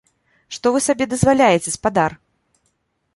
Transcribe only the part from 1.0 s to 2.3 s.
дазваляеце, спадар?